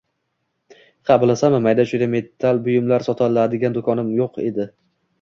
[1.07, 4.69] Ha, bilasanmi, mayda-chuyda metall buyumlar sotiladigan do`konim endi yo`q